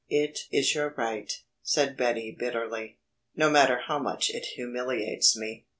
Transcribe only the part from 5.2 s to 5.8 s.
me.